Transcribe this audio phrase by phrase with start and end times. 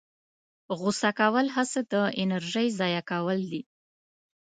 [0.79, 3.61] غوسه کول هسې د انرژۍ ضایع کول دي.